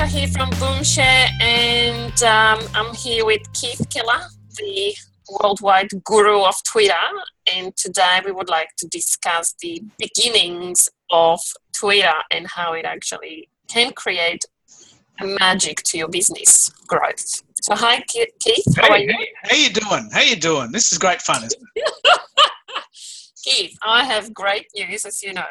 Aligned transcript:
Rebecca 0.00 0.18
here 0.18 0.28
from 0.28 0.50
Boomshare, 0.52 1.28
and 1.42 2.22
um, 2.22 2.58
I'm 2.74 2.94
here 2.94 3.26
with 3.26 3.52
Keith 3.52 3.86
Keller, 3.90 4.20
the 4.56 4.94
worldwide 5.28 5.90
guru 6.04 6.42
of 6.42 6.54
Twitter. 6.64 6.94
And 7.52 7.76
today 7.76 8.20
we 8.24 8.32
would 8.32 8.48
like 8.48 8.68
to 8.78 8.88
discuss 8.88 9.54
the 9.60 9.82
beginnings 9.98 10.88
of 11.10 11.40
Twitter 11.74 12.14
and 12.30 12.46
how 12.46 12.72
it 12.72 12.86
actually 12.86 13.50
can 13.68 13.92
create 13.92 14.42
magic 15.22 15.82
to 15.82 15.98
your 15.98 16.08
business 16.08 16.70
growth. 16.86 17.42
So, 17.60 17.74
hi, 17.74 18.02
Keith. 18.08 18.76
How 18.76 18.84
hey, 18.84 18.88
are 18.88 18.98
you? 18.98 19.08
Hey, 19.10 19.28
how 19.42 19.56
you 19.56 19.70
doing? 19.70 20.10
How 20.12 20.20
you 20.22 20.36
doing? 20.36 20.72
This 20.72 20.92
is 20.92 20.98
great 20.98 21.20
fun, 21.20 21.44
isn't 21.44 21.62
it? 21.76 22.20
Keith, 23.44 23.76
I 23.82 24.04
have 24.04 24.32
great 24.32 24.66
news, 24.74 25.04
as 25.04 25.22
you 25.22 25.34
know. 25.34 25.44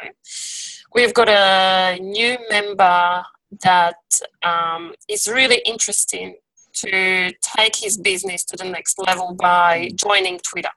We've 0.96 1.14
got 1.14 1.30
a 1.30 2.00
new 2.02 2.38
member 2.50 3.24
that 3.64 3.96
um, 4.44 4.94
is 5.08 5.28
really 5.28 5.62
interesting 5.66 6.36
to 6.74 7.32
take 7.42 7.76
his 7.76 7.98
business 7.98 8.44
to 8.46 8.58
the 8.58 8.64
next 8.64 9.00
level 9.00 9.34
by 9.34 9.90
joining 9.96 10.40
Twitter. 10.40 10.70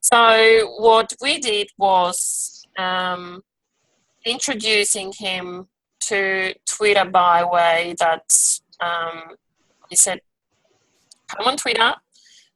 So, 0.00 0.74
what 0.78 1.12
we 1.20 1.38
did 1.38 1.68
was 1.78 2.66
um, 2.76 3.42
introducing 4.24 5.12
him 5.16 5.68
to 6.00 6.54
Twitter 6.66 7.04
by 7.04 7.44
way 7.44 7.94
that 8.00 8.24
um, 8.80 9.36
he 9.88 9.96
said, 9.96 10.20
"Come 11.28 11.46
on 11.46 11.56
Twitter, 11.56 11.94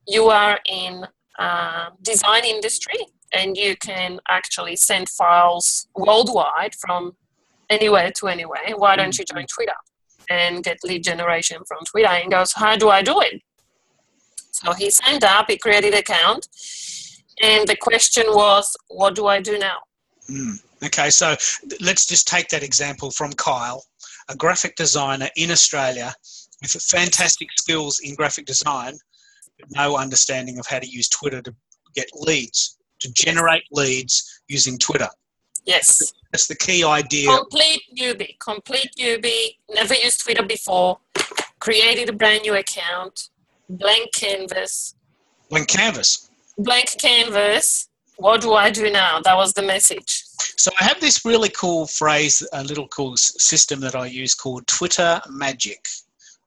you 0.08 0.28
are 0.28 0.58
in 0.66 1.06
uh, 1.38 1.90
design 2.02 2.44
industry 2.44 2.98
and 3.32 3.56
you 3.56 3.76
can 3.76 4.20
actually 4.28 4.76
send 4.76 5.08
files 5.08 5.88
worldwide 5.94 6.74
from 6.74 7.16
anywhere 7.70 8.10
to 8.18 8.28
anywhere. 8.28 8.60
Why 8.76 8.96
don't 8.96 9.16
you 9.18 9.24
join 9.24 9.44
mm-hmm. 9.44 9.54
Twitter 9.54 9.76
and 10.28 10.64
get 10.64 10.78
lead 10.84 11.04
generation 11.04 11.58
from 11.66 11.78
Twitter?" 11.84 12.08
And 12.08 12.30
goes, 12.30 12.52
"How 12.52 12.76
do 12.76 12.88
I 12.90 13.02
do 13.02 13.20
it?" 13.20 13.42
So 14.52 14.72
he 14.72 14.90
signed 14.90 15.24
up. 15.24 15.46
He 15.48 15.58
created 15.58 15.92
an 15.92 16.00
account, 16.00 16.48
and 17.42 17.68
the 17.68 17.76
question 17.76 18.24
was, 18.28 18.76
"What 18.88 19.14
do 19.14 19.26
I 19.26 19.40
do 19.40 19.58
now?" 19.58 19.78
Mm. 20.30 20.60
Okay, 20.84 21.08
so 21.10 21.36
let's 21.80 22.06
just 22.06 22.28
take 22.28 22.48
that 22.48 22.62
example 22.62 23.10
from 23.10 23.32
Kyle, 23.32 23.82
a 24.28 24.36
graphic 24.36 24.76
designer 24.76 25.30
in 25.36 25.50
Australia 25.50 26.14
with 26.60 26.72
fantastic 26.72 27.48
skills 27.58 28.00
in 28.00 28.14
graphic 28.14 28.46
design, 28.46 28.98
but 29.58 29.68
no 29.70 29.96
understanding 29.96 30.58
of 30.58 30.66
how 30.66 30.78
to 30.78 30.86
use 30.86 31.08
Twitter 31.08 31.40
to 31.42 31.54
get 31.94 32.06
leads, 32.14 32.76
to 33.00 33.10
generate 33.12 33.64
leads 33.72 34.42
using 34.48 34.78
Twitter. 34.78 35.08
Yes. 35.66 36.14
That's 36.32 36.46
the 36.46 36.54
key 36.54 36.84
idea. 36.84 37.28
Complete 37.28 37.82
newbie, 37.98 38.38
complete 38.38 38.90
newbie, 38.98 39.56
never 39.74 39.94
used 39.94 40.22
Twitter 40.22 40.44
before, 40.44 40.98
created 41.58 42.08
a 42.08 42.12
brand 42.12 42.42
new 42.42 42.54
account, 42.54 43.30
blank 43.68 44.14
canvas. 44.14 44.94
Blank 45.50 45.68
canvas. 45.68 46.30
Blank 46.58 46.96
canvas. 46.98 47.88
What 48.16 48.40
do 48.40 48.54
I 48.54 48.70
do 48.70 48.90
now? 48.90 49.20
That 49.20 49.36
was 49.36 49.52
the 49.52 49.62
message. 49.62 50.24
So 50.56 50.70
I 50.80 50.84
have 50.84 51.00
this 51.00 51.24
really 51.24 51.50
cool 51.50 51.86
phrase, 51.86 52.46
a 52.52 52.64
little 52.64 52.88
cool 52.88 53.16
system 53.16 53.80
that 53.80 53.94
I 53.94 54.06
use 54.06 54.34
called 54.34 54.66
Twitter 54.66 55.20
Magic. 55.28 55.84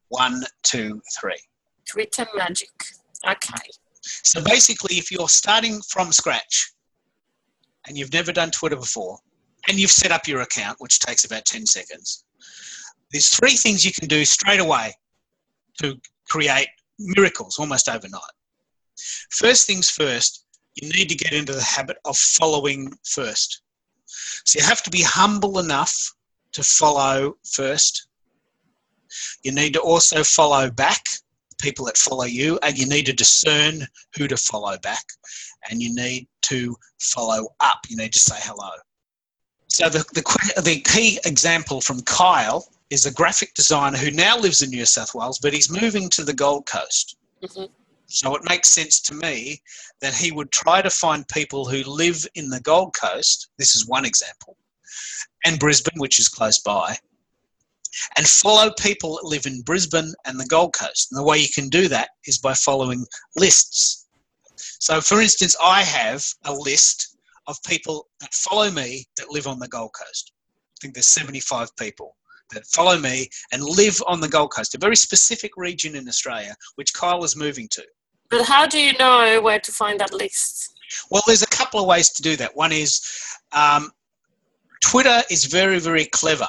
One, 0.08 0.44
two, 0.64 1.02
three. 1.20 1.38
Twitter 1.86 2.26
Magic. 2.36 2.72
Okay. 3.28 3.70
So 4.02 4.42
basically, 4.44 4.98
if 4.98 5.12
you're 5.12 5.30
starting 5.30 5.82
from 5.82 6.12
scratch 6.12 6.72
and 7.88 7.98
you've 7.98 8.14
never 8.14 8.32
done 8.32 8.52
Twitter 8.52 8.76
before, 8.76 9.18
and 9.68 9.80
you've 9.80 9.92
set 9.92 10.12
up 10.12 10.28
your 10.28 10.42
account, 10.42 10.78
which 10.80 11.00
takes 11.00 11.26
about 11.26 11.46
10 11.46 11.66
seconds, 11.66 12.26
there's 13.12 13.30
three 13.30 13.56
things 13.56 13.86
you 13.86 13.92
can 13.92 14.08
do 14.08 14.24
straight 14.26 14.60
away 14.60 14.94
to 15.82 15.96
create 16.28 16.68
miracles 17.00 17.58
almost 17.58 17.90
overnight. 17.90 18.22
First 19.32 19.66
things 19.66 19.90
first, 19.90 20.46
you 20.76 20.90
need 20.90 21.10
to 21.10 21.16
get 21.16 21.34
into 21.34 21.54
the 21.54 21.64
habit 21.64 21.98
of 22.06 22.18
following 22.18 22.94
first. 23.06 23.62
So 24.46 24.60
you 24.60 24.66
have 24.66 24.84
to 24.84 24.90
be 24.90 25.02
humble 25.02 25.60
enough 25.60 26.14
to 26.54 26.64
follow 26.64 27.38
first. 27.52 28.08
You 29.44 29.52
need 29.52 29.74
to 29.74 29.80
also 29.80 30.24
follow 30.24 30.70
back 30.70 31.04
people 31.60 31.86
that 31.86 31.98
follow 31.98 32.26
you, 32.26 32.60
and 32.64 32.78
you 32.78 32.88
need 32.88 33.06
to 33.06 33.14
discern 33.14 33.86
who 34.16 34.28
to 34.28 34.38
follow 34.38 34.78
back, 34.80 35.04
and 35.70 35.82
you 35.82 35.94
need 35.94 36.28
to 36.44 36.76
follow 37.00 37.48
up. 37.60 37.80
You 37.88 37.98
need 37.98 38.14
to 38.14 38.20
say 38.20 38.38
hello. 38.40 38.72
So 39.68 39.88
the, 39.88 40.00
the, 40.14 40.62
the 40.64 40.82
key 40.82 41.20
example 41.26 41.80
from 41.80 42.02
Kyle 42.02 42.68
is 42.90 43.06
a 43.06 43.14
graphic 43.14 43.54
designer 43.54 43.98
who 43.98 44.10
now 44.12 44.38
lives 44.38 44.64
in 44.64 44.72
New 44.72 44.86
South 44.86 45.14
Wales, 45.14 45.40
but 45.40 45.54
he's 45.54 45.70
moving 45.70 46.10
to 46.10 46.24
the 46.24 46.34
Gold 46.34 46.66
Coast. 46.66 47.18
Mm-hmm. 47.44 47.66
So 48.08 48.36
it 48.36 48.42
makes 48.50 48.70
sense 48.70 49.00
to 49.02 49.14
me 49.14 49.62
that 50.02 50.16
he 50.16 50.32
would 50.32 50.52
try 50.52 50.82
to 50.82 50.90
find 50.90 51.28
people 51.28 51.66
who 51.66 51.84
live 51.84 52.26
in 52.34 52.50
the 52.50 52.60
Gold 52.62 52.96
Coast. 53.00 53.50
This 53.60 53.76
is 53.76 53.88
one 53.88 54.06
example, 54.06 54.58
and 55.46 55.60
Brisbane, 55.60 56.00
which 56.00 56.20
is 56.20 56.28
close 56.28 56.58
by, 56.58 56.98
and 58.18 58.28
follow 58.28 58.72
people 58.80 59.16
that 59.16 59.28
live 59.28 59.46
in 59.46 59.62
Brisbane 59.62 60.14
and 60.26 60.40
the 60.40 60.46
Gold 60.46 60.74
Coast. 60.74 61.10
And 61.12 61.20
the 61.20 61.24
way 61.24 61.38
you 61.38 61.50
can 61.50 61.70
do 61.70 61.88
that 61.88 62.10
is 62.26 62.38
by 62.38 62.54
following 62.54 63.06
lists. 63.36 64.08
So, 64.80 65.02
for 65.02 65.22
instance, 65.22 65.56
I 65.64 65.84
have 65.84 66.24
a 66.46 66.54
list 66.54 67.18
of 67.48 67.62
people 67.64 68.08
that 68.22 68.34
follow 68.34 68.72
me 68.72 69.06
that 69.18 69.32
live 69.32 69.48
on 69.48 69.60
the 69.60 69.68
Gold 69.68 69.92
Coast. 69.94 70.32
I 70.34 70.78
think 70.82 70.94
there's 70.94 71.08
75 71.08 71.76
people 71.76 72.16
that 72.52 72.66
follow 72.68 72.98
me 72.98 73.30
and 73.52 73.64
live 73.64 74.02
on 74.08 74.20
the 74.20 74.30
Gold 74.30 74.52
Coast, 74.52 74.76
a 74.76 74.80
very 74.80 74.96
specific 74.96 75.52
region 75.58 75.96
in 75.96 76.08
Australia, 76.08 76.56
which 76.76 76.94
Kyle 76.94 77.24
is 77.24 77.36
moving 77.36 77.68
to. 77.72 77.84
But 78.30 78.46
how 78.46 78.68
do 78.68 78.80
you 78.80 78.94
know 78.94 79.42
where 79.42 79.60
to 79.60 79.72
find 79.72 80.00
that 80.00 80.14
list? 80.14 80.74
Well, 81.12 81.24
there's 81.28 81.44
a 81.44 81.48
couple 81.48 81.80
of 81.80 81.88
ways 81.88 82.10
to 82.10 82.22
do 82.22 82.36
that. 82.38 82.56
One 82.56 82.72
is 82.72 83.02
um, 83.52 83.92
Twitter 84.84 85.22
is 85.30 85.46
very, 85.46 85.80
very 85.80 86.06
clever 86.06 86.48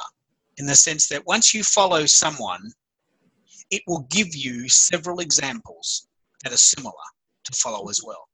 in 0.61 0.67
the 0.67 0.75
sense 0.75 1.07
that 1.07 1.25
once 1.25 1.53
you 1.53 1.63
follow 1.63 2.05
someone, 2.05 2.71
it 3.71 3.81
will 3.87 4.05
give 4.11 4.35
you 4.35 4.69
several 4.69 5.19
examples 5.19 6.07
that 6.43 6.53
are 6.53 6.57
similar 6.57 6.93
to 7.45 7.51
follow 7.53 7.89
as 7.89 7.99
well. 8.05 8.27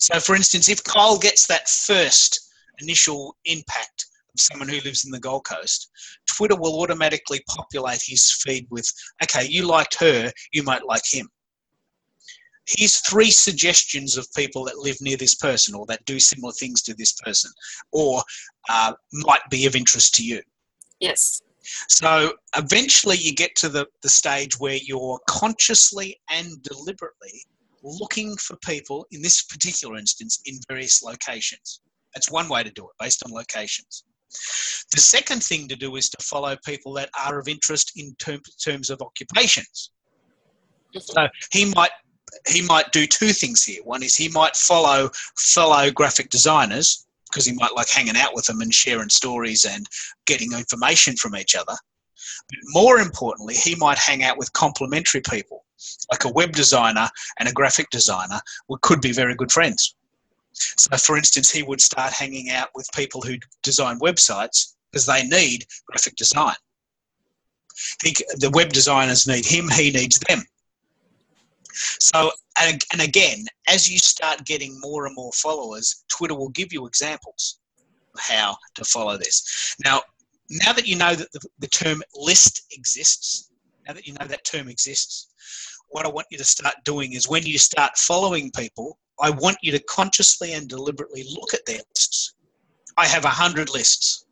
So, 0.00 0.18
for 0.18 0.34
instance, 0.34 0.70
if 0.70 0.82
Kyle 0.82 1.18
gets 1.18 1.46
that 1.46 1.68
first 1.68 2.50
initial 2.80 3.36
impact 3.44 4.06
of 4.34 4.40
someone 4.40 4.68
who 4.68 4.80
lives 4.80 5.04
in 5.04 5.10
the 5.10 5.20
Gold 5.20 5.44
Coast, 5.44 5.90
Twitter 6.26 6.56
will 6.56 6.80
automatically 6.80 7.42
populate 7.46 8.02
his 8.04 8.32
feed 8.42 8.66
with, 8.70 8.90
okay, 9.22 9.46
you 9.46 9.66
liked 9.66 10.00
her, 10.00 10.32
you 10.52 10.62
might 10.62 10.84
like 10.86 11.04
him 11.08 11.28
here's 12.66 12.98
three 13.08 13.30
suggestions 13.30 14.16
of 14.16 14.26
people 14.34 14.64
that 14.64 14.76
live 14.76 14.96
near 15.00 15.16
this 15.16 15.36
person 15.36 15.72
or 15.72 15.86
that 15.86 16.04
do 16.04 16.18
similar 16.18 16.52
things 16.52 16.82
to 16.82 16.94
this 16.94 17.12
person 17.24 17.48
or 17.92 18.20
uh, 18.68 18.92
might 19.12 19.48
be 19.50 19.66
of 19.66 19.76
interest 19.76 20.16
to 20.16 20.24
you. 20.24 20.40
Yes. 20.98 21.42
So 21.88 22.34
eventually 22.56 23.16
you 23.16 23.34
get 23.34 23.54
to 23.56 23.68
the, 23.68 23.86
the 24.02 24.08
stage 24.08 24.58
where 24.58 24.78
you're 24.82 25.18
consciously 25.28 26.20
and 26.30 26.62
deliberately 26.62 27.44
looking 27.82 28.36
for 28.36 28.56
people, 28.56 29.06
in 29.12 29.22
this 29.22 29.42
particular 29.42 29.96
instance, 29.96 30.40
in 30.44 30.58
various 30.68 31.02
locations. 31.02 31.80
That's 32.14 32.30
one 32.30 32.48
way 32.48 32.62
to 32.62 32.70
do 32.70 32.84
it, 32.84 32.90
based 32.98 33.22
on 33.24 33.32
locations. 33.32 34.04
The 34.92 35.00
second 35.00 35.42
thing 35.42 35.68
to 35.68 35.76
do 35.76 35.96
is 35.96 36.08
to 36.10 36.24
follow 36.24 36.56
people 36.64 36.92
that 36.94 37.10
are 37.18 37.38
of 37.38 37.48
interest 37.48 37.92
in 37.96 38.14
term, 38.18 38.40
terms 38.62 38.90
of 38.90 39.00
occupations. 39.00 39.90
So 40.98 41.28
he 41.52 41.72
might 41.74 41.90
he 42.48 42.62
might 42.62 42.90
do 42.92 43.06
two 43.06 43.28
things 43.28 43.62
here. 43.62 43.82
One 43.84 44.02
is 44.02 44.16
he 44.16 44.28
might 44.28 44.56
follow 44.56 45.10
fellow 45.36 45.90
graphic 45.90 46.28
designers 46.28 47.05
because 47.36 47.44
he 47.44 47.52
might 47.52 47.76
like 47.76 47.90
hanging 47.90 48.16
out 48.16 48.34
with 48.34 48.46
them 48.46 48.62
and 48.62 48.72
sharing 48.72 49.10
stories 49.10 49.66
and 49.66 49.86
getting 50.24 50.52
information 50.52 51.14
from 51.16 51.36
each 51.36 51.54
other. 51.54 51.74
But 52.48 52.58
more 52.68 52.98
importantly, 52.98 53.52
he 53.52 53.74
might 53.74 53.98
hang 53.98 54.24
out 54.24 54.38
with 54.38 54.54
complementary 54.54 55.20
people, 55.20 55.66
like 56.10 56.24
a 56.24 56.32
web 56.32 56.52
designer 56.52 57.10
and 57.38 57.46
a 57.46 57.52
graphic 57.52 57.90
designer 57.90 58.40
who 58.68 58.78
could 58.80 59.02
be 59.02 59.12
very 59.12 59.34
good 59.34 59.52
friends. 59.52 59.96
So, 60.54 60.96
for 60.96 61.18
instance, 61.18 61.50
he 61.50 61.62
would 61.62 61.82
start 61.82 62.14
hanging 62.14 62.48
out 62.48 62.70
with 62.74 62.88
people 62.94 63.20
who 63.20 63.36
design 63.62 63.98
websites 63.98 64.72
because 64.90 65.04
they 65.04 65.22
need 65.24 65.66
graphic 65.88 66.16
design. 66.16 66.56
He, 68.02 68.16
the 68.36 68.50
web 68.54 68.70
designers 68.72 69.26
need 69.26 69.44
him, 69.44 69.68
he 69.68 69.90
needs 69.90 70.18
them. 70.20 70.42
So, 72.00 72.30
and, 72.60 72.82
and 72.92 73.02
again, 73.02 73.44
as 73.68 73.88
you 73.88 73.98
start 73.98 74.44
getting 74.44 74.78
more 74.80 75.06
and 75.06 75.14
more 75.14 75.32
followers, 75.32 76.04
Twitter 76.08 76.34
will 76.34 76.50
give 76.50 76.72
you 76.72 76.86
examples 76.86 77.58
of 78.14 78.20
how 78.20 78.56
to 78.74 78.84
follow 78.84 79.16
this. 79.18 79.74
Now, 79.84 80.00
now 80.48 80.72
that 80.72 80.86
you 80.86 80.96
know 80.96 81.14
that 81.14 81.30
the, 81.32 81.40
the 81.58 81.66
term 81.68 82.02
list 82.14 82.62
exists, 82.72 83.50
now 83.86 83.94
that 83.94 84.06
you 84.06 84.14
know 84.14 84.26
that 84.26 84.44
term 84.44 84.68
exists, 84.68 85.28
what 85.88 86.06
I 86.06 86.08
want 86.08 86.26
you 86.30 86.38
to 86.38 86.44
start 86.44 86.74
doing 86.84 87.12
is 87.12 87.28
when 87.28 87.44
you 87.44 87.58
start 87.58 87.96
following 87.96 88.50
people, 88.52 88.98
I 89.20 89.30
want 89.30 89.56
you 89.62 89.72
to 89.72 89.78
consciously 89.84 90.52
and 90.54 90.68
deliberately 90.68 91.24
look 91.30 91.54
at 91.54 91.64
their 91.66 91.80
lists. 91.94 92.34
I 92.96 93.06
have 93.06 93.24
a 93.24 93.28
hundred 93.28 93.70
lists. 93.72 94.26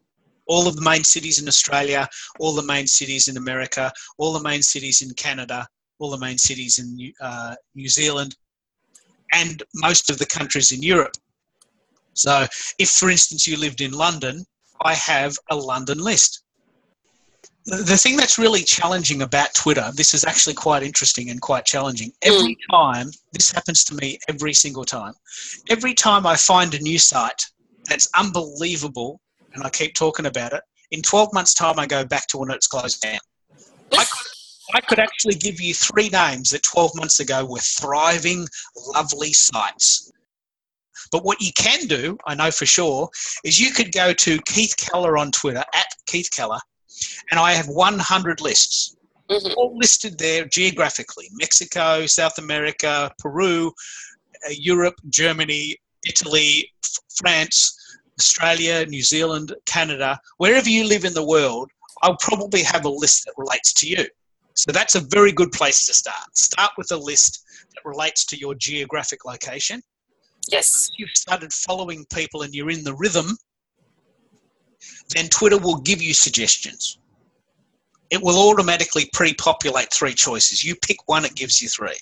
all 0.47 0.69
of 0.69 0.77
the 0.77 0.83
main 0.83 1.05
cities 1.05 1.41
in 1.41 1.49
Australia, 1.49 2.09
all 2.39 2.55
the 2.55 2.63
main 2.63 2.87
cities 2.87 3.29
in 3.29 3.37
America, 3.37 3.93
all 4.19 4.33
the 4.33 4.43
main 4.43 4.63
cities 4.63 5.03
in 5.03 5.13
Canada, 5.15 5.67
all 5.99 6.11
the 6.11 6.19
main 6.19 6.39
cities 6.39 6.79
in 6.79 7.13
uh, 7.21 7.55
New 7.75 7.89
Zealand, 7.89 8.37
and 9.33 9.63
most 9.75 10.11
of 10.11 10.19
the 10.19 10.27
countries 10.27 10.73
in 10.73 10.83
Europe. 10.83 11.17
So, 12.15 12.47
if 12.79 12.91
for 12.91 13.11
instance 13.11 13.47
you 13.47 13.57
lived 13.57 13.81
in 13.81 13.93
London, 13.93 14.45
I 14.83 14.95
have 14.95 15.37
a 15.51 15.57
London 15.57 15.99
list. 15.99 16.43
The 17.67 17.97
thing 17.97 18.17
that's 18.17 18.39
really 18.39 18.63
challenging 18.63 19.23
about 19.23 19.55
Twitter, 19.55 19.91
this 19.95 20.13
is 20.13 20.25
actually 20.25 20.53
quite 20.53 20.83
interesting 20.83 21.31
and 21.31 21.41
quite 21.41 21.65
challenging. 21.65 22.13
Every 22.23 22.59
time, 22.71 23.11
this 23.33 23.51
happens 23.51 23.85
to 23.85 23.95
me 23.95 24.19
every 24.29 24.53
single 24.53 24.85
time, 24.85 25.15
every 25.71 25.95
time 25.95 26.27
I 26.27 26.37
find 26.37 26.75
a 26.75 26.79
new 26.81 26.99
site 26.99 27.43
that's 27.89 28.09
unbelievable 28.19 29.21
and 29.55 29.65
I 29.65 29.71
keep 29.71 29.95
talking 29.95 30.27
about 30.27 30.53
it, 30.53 30.63
in 30.91 31.01
12 31.01 31.33
months' 31.33 31.55
time, 31.55 31.79
I 31.79 31.87
go 31.87 32.05
back 32.05 32.27
to 32.29 32.39
when 32.39 32.51
it's 32.51 32.67
closed 32.67 33.01
down. 33.01 33.19
I 33.93 34.05
could, 34.05 34.27
I 34.73 34.81
could 34.81 34.99
actually 34.99 35.35
give 35.35 35.61
you 35.61 35.75
three 35.75 36.09
names 36.09 36.51
that 36.51 36.63
12 36.63 36.93
months 36.97 37.21
ago 37.21 37.45
were 37.45 37.59
thriving, 37.59 38.47
lovely 38.95 39.33
sites. 39.33 40.11
But 41.13 41.25
what 41.25 41.41
you 41.41 41.53
can 41.57 41.87
do, 41.87 42.17
I 42.27 42.35
know 42.35 42.51
for 42.51 42.67
sure, 42.67 43.09
is 43.45 43.61
you 43.61 43.73
could 43.73 43.93
go 43.93 44.13
to 44.13 44.41
Keith 44.47 44.75
Keller 44.77 45.19
on 45.19 45.31
Twitter, 45.33 45.65
at 45.75 45.87
Keith 46.07 46.31
Keller, 46.35 46.61
and 47.31 47.39
I 47.39 47.53
have 47.53 47.69
100 47.69 48.41
lists, 48.41 48.97
mm-hmm. 49.29 49.53
all 49.57 49.77
listed 49.77 50.19
there 50.19 50.47
geographically 50.47 51.29
Mexico, 51.33 52.07
South 52.07 52.39
America, 52.39 53.13
Peru, 53.19 53.69
uh, 54.47 54.51
Europe, 54.51 54.97
Germany, 55.11 55.77
Italy, 56.07 56.71
France, 57.17 57.77
Australia, 58.19 58.87
New 58.87 59.03
Zealand, 59.03 59.55
Canada, 59.67 60.19
wherever 60.39 60.69
you 60.69 60.85
live 60.85 61.05
in 61.05 61.15
the 61.15 61.25
world, 61.25 61.71
I'll 62.03 62.17
probably 62.19 62.63
have 62.63 62.85
a 62.85 62.91
list 62.91 63.25
that 63.25 63.35
relates 63.37 63.73
to 63.75 63.89
you. 63.89 64.07
So 64.55 64.71
that's 64.73 64.95
a 64.95 65.01
very 65.01 65.33
good 65.33 65.53
place 65.53 65.87
to 65.87 65.95
start. 65.95 66.37
Start 66.37 66.73
with 66.79 66.91
a 66.93 66.97
list 66.97 67.45
that 67.75 67.85
relates 67.85 68.25
to 68.27 68.37
your 68.37 68.55
geographic 68.55 69.25
location. 69.25 69.83
Yes. 70.51 70.91
You've 70.97 71.11
started 71.11 71.53
following 71.53 72.05
people 72.13 72.43
and 72.43 72.55
you're 72.55 72.71
in 72.71 72.85
the 72.85 72.95
rhythm, 72.95 73.37
then 75.15 75.29
Twitter 75.29 75.59
will 75.59 75.81
give 75.81 76.01
you 76.01 76.15
suggestions. 76.15 76.99
It 78.11 78.23
will 78.23 78.51
automatically 78.51 79.11
pre 79.13 79.35
populate 79.35 79.93
three 79.93 80.15
choices. 80.15 80.63
You 80.63 80.77
pick 80.77 80.99
one, 81.07 81.25
it 81.25 81.35
gives 81.35 81.61
you 81.61 81.69
three. 81.69 81.99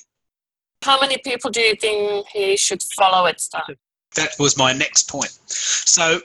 How 0.82 1.00
many 1.00 1.16
people 1.18 1.50
do 1.50 1.60
you 1.60 1.76
think 1.76 2.26
he 2.28 2.56
should 2.56 2.82
follow 2.82 3.26
at 3.26 3.40
start? 3.40 3.78
That 4.16 4.30
was 4.38 4.58
my 4.58 4.72
next 4.72 5.08
point. 5.08 5.32
So, 5.46 6.20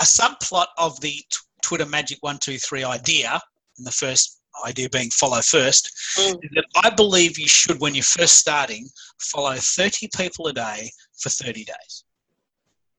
a 0.00 0.04
subplot 0.04 0.66
of 0.76 1.00
the 1.00 1.14
Twitter 1.62 1.86
Magic 1.86 2.18
123 2.20 2.84
idea, 2.84 3.40
in 3.78 3.84
the 3.84 3.92
first 3.92 4.41
idea 4.64 4.88
being 4.90 5.10
follow 5.10 5.40
first, 5.40 5.90
mm. 6.18 6.38
is 6.42 6.50
that 6.54 6.66
I 6.82 6.90
believe 6.90 7.38
you 7.38 7.48
should, 7.48 7.80
when 7.80 7.94
you're 7.94 8.04
first 8.04 8.36
starting, 8.36 8.88
follow 9.18 9.54
30 9.54 10.08
people 10.16 10.46
a 10.48 10.52
day 10.52 10.90
for 11.18 11.30
30 11.30 11.64
days. 11.64 12.04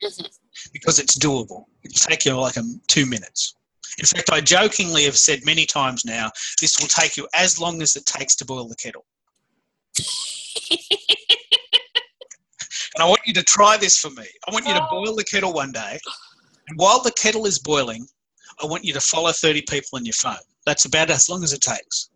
Mm-hmm. 0.03 0.25
Because 0.71 0.99
it's 0.99 1.17
doable. 1.17 1.65
It'll 1.83 2.07
take 2.07 2.25
you 2.25 2.33
like 2.35 2.57
a, 2.57 2.63
two 2.87 3.05
minutes. 3.05 3.55
In 3.99 4.05
fact, 4.05 4.31
I 4.31 4.41
jokingly 4.41 5.03
have 5.03 5.17
said 5.17 5.45
many 5.45 5.65
times 5.65 6.03
now, 6.05 6.31
this 6.61 6.79
will 6.79 6.87
take 6.87 7.15
you 7.17 7.27
as 7.35 7.59
long 7.59 7.81
as 7.81 7.95
it 7.95 8.05
takes 8.05 8.35
to 8.37 8.45
boil 8.45 8.67
the 8.67 8.75
kettle. 8.75 9.05
and 12.95 13.03
I 13.03 13.05
want 13.05 13.21
you 13.25 13.33
to 13.35 13.43
try 13.43 13.77
this 13.77 13.97
for 13.97 14.09
me. 14.11 14.25
I 14.47 14.51
want 14.51 14.67
you 14.67 14.73
to 14.73 14.87
boil 14.89 15.15
the 15.15 15.23
kettle 15.23 15.53
one 15.53 15.71
day, 15.71 15.99
and 16.67 16.79
while 16.79 17.01
the 17.01 17.11
kettle 17.11 17.45
is 17.45 17.59
boiling, 17.59 18.07
I 18.61 18.65
want 18.65 18.83
you 18.83 18.93
to 18.93 19.01
follow 19.01 19.31
30 19.31 19.63
people 19.63 19.97
on 19.97 20.05
your 20.05 20.13
phone. 20.13 20.35
That's 20.65 20.85
about 20.85 21.09
as 21.09 21.29
long 21.29 21.43
as 21.43 21.53
it 21.53 21.61
takes. 21.61 22.09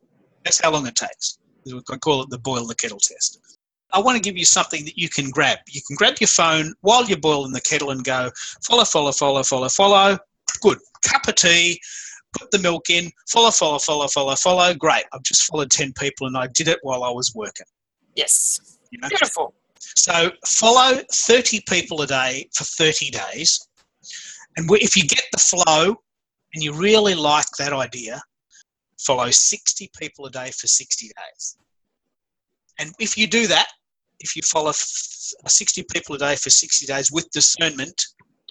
That's 0.44 0.62
how 0.62 0.72
long 0.72 0.88
it 0.88 0.96
takes. 0.96 1.40
I 1.68 1.98
call 1.98 2.24
it 2.24 2.30
the 2.30 2.40
boil 2.40 2.66
the 2.66 2.76
kettle 2.76 3.00
test. 3.00 3.58
I 3.94 4.00
want 4.00 4.16
to 4.16 4.22
give 4.22 4.38
you 4.38 4.46
something 4.46 4.84
that 4.86 4.98
you 4.98 5.10
can 5.10 5.30
grab. 5.30 5.60
You 5.70 5.82
can 5.88 5.96
grab 5.96 6.16
your 6.20 6.28
phone 6.28 6.74
while 6.82 7.06
you're 7.06 7.18
boiling 7.18 7.52
the 7.54 7.62
kettle 7.62 7.92
and 7.92 8.04
go 8.04 8.32
follow, 8.66 8.84
follow, 8.84 9.12
follow, 9.12 9.44
follow, 9.44 9.70
follow. 9.70 10.18
Good. 10.62 10.78
Cup 11.04 11.28
of 11.28 11.36
tea, 11.36 11.80
put 12.38 12.52
the 12.52 12.60
milk 12.60 12.90
in, 12.90 13.10
follow, 13.30 13.52
follow, 13.52 13.80
follow, 13.80 14.08
follow, 14.08 14.36
follow. 14.36 14.74
Great. 14.74 15.06
I've 15.14 15.24
just 15.24 15.44
followed 15.44 15.72
10 15.72 15.94
people 15.94 16.28
and 16.28 16.38
I 16.38 16.48
did 16.54 16.68
it 16.68 16.80
while 16.82 17.04
I 17.04 17.10
was 17.10 17.34
working. 17.34 17.66
Yes. 18.16 18.78
You 18.92 19.00
know? 19.00 19.10
Beautiful. 19.10 19.54
So 19.80 20.32
follow 20.46 21.02
30 21.12 21.62
people 21.68 22.02
a 22.02 22.08
day 22.08 22.50
for 22.54 22.64
30 22.64 23.12
days. 23.12 23.68
And 24.58 24.70
if 24.72 24.98
you 24.98 25.04
get 25.04 25.24
the 25.32 25.38
flow 25.38 25.96
and 26.58 26.64
you 26.64 26.74
really 26.74 27.14
like 27.14 27.46
that 27.60 27.72
idea, 27.72 28.20
follow 28.98 29.30
60 29.30 29.92
people 29.96 30.26
a 30.26 30.32
day 30.32 30.50
for 30.50 30.66
60 30.66 31.06
days. 31.06 31.56
And 32.80 32.92
if 33.00 33.16
you 33.16 33.28
do 33.28 33.46
that, 33.46 33.68
if 34.22 34.36
you 34.36 34.42
follow 34.42 34.72
60 34.74 35.86
people 35.92 36.16
a 36.16 36.18
day 36.18 36.36
for 36.36 36.50
60 36.50 36.88
days 36.88 37.12
with 37.12 37.30
discernment, 37.30 38.04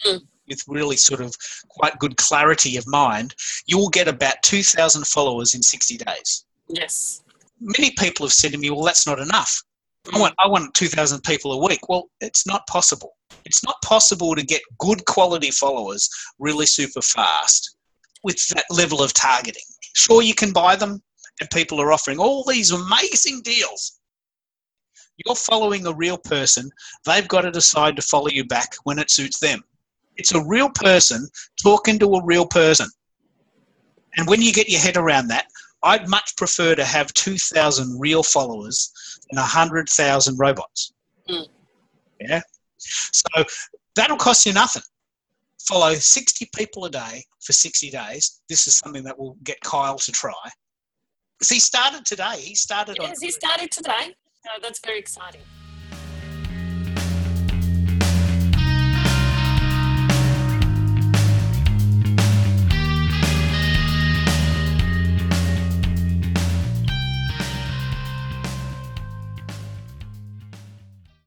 mm. 0.07 0.21
with 0.47 0.63
really 0.69 0.97
sort 0.97 1.21
of 1.21 1.35
quite 1.69 1.99
good 1.99 2.17
clarity 2.17 2.77
of 2.77 2.87
mind, 2.87 3.35
you 3.67 3.77
will 3.77 3.89
get 3.89 4.07
about 4.07 4.41
2,000 4.45 5.05
followers 5.05 5.55
in 5.55 5.63
60 5.63 5.97
days. 5.97 6.45
Yes. 6.69 7.25
Many 7.61 7.91
people 7.99 8.25
have 8.25 8.33
said 8.33 8.53
to 8.53 8.59
me, 8.59 8.71
well, 8.71 8.85
that's 8.85 9.09
not 9.09 9.19
enough. 9.19 9.61
I 10.15 10.21
want, 10.21 10.35
I 10.39 10.47
want 10.47 10.75
2,000 10.75 11.25
people 11.25 11.55
a 11.55 11.67
week. 11.67 11.89
Well, 11.89 12.09
it's 12.21 12.47
not 12.47 12.65
possible. 12.69 13.17
It's 13.45 13.65
not 13.65 13.83
possible 13.83 14.37
to 14.37 14.45
get 14.45 14.63
good 14.79 15.05
quality 15.07 15.51
followers 15.51 16.09
really 16.39 16.67
super 16.67 17.03
fast 17.03 17.76
with 18.27 18.45
that 18.49 18.65
level 18.71 19.01
of 19.01 19.15
targeting. 19.15 19.63
Sure, 19.95 20.21
you 20.21 20.35
can 20.35 20.53
buy 20.53 20.75
them, 20.75 21.01
and 21.41 21.49
people 21.51 21.81
are 21.81 21.93
offering 21.93 22.19
all 22.19 22.45
these 22.45 22.73
amazing 22.73 23.41
deals. 23.43 24.01
You're 25.25 25.37
following 25.37 25.87
a 25.87 25.95
real 25.95 26.19
person. 26.19 26.69
They've 27.07 27.29
got 27.29 27.43
to 27.43 27.53
decide 27.53 27.95
to 27.97 28.03
follow 28.03 28.29
you 28.29 28.45
back 28.45 28.75
when 28.83 28.99
it 28.99 29.13
suits 29.13 29.39
them. 29.39 29.63
It's 30.17 30.35
a 30.35 30.45
real 30.45 30.69
person 30.69 31.29
talking 31.63 32.01
to 32.01 32.15
a 32.17 32.25
real 32.25 32.47
person. 32.47 32.89
And 34.17 34.27
when 34.27 34.43
you 34.43 34.53
get 34.53 34.69
your 34.69 34.81
head 34.81 34.97
around 34.97 35.29
that, 35.29 35.47
I'd 35.85 36.09
much 36.09 36.37
prefer 36.37 36.75
to 36.75 36.85
have 36.85 37.15
2,000 37.15 38.01
real 38.01 38.25
followers 38.25 38.93
than 39.31 39.37
100,000 39.37 40.37
robots. 40.37 40.93
Mm. 41.31 41.47
Yeah? 42.21 42.41
So 42.79 43.45
that'll 43.95 44.17
cost 44.17 44.47
you 44.47 44.53
nothing. 44.53 44.83
Follow 45.69 45.95
60 45.95 46.49
people 46.55 46.85
a 46.85 46.91
day 46.91 47.25
for 47.41 47.53
60 47.53 47.91
days. 47.91 48.41
This 48.49 48.67
is 48.67 48.79
something 48.79 49.03
that 49.05 49.19
will 49.19 49.37
get 49.43 49.61
Kyle 49.61 49.99
to 49.99 50.13
try. 50.13 50.33
Because 51.39 51.49
he 51.51 51.59
started 51.59 52.05
today. 52.07 52.37
He 52.39 52.55
started 52.55 52.97
yes, 53.01 53.11
on. 53.11 53.15
he 53.21 53.31
started 53.31 53.71
today. 53.71 54.15
No, 54.45 54.53
that's 54.63 54.81
very 54.85 54.99
exciting. 54.99 55.43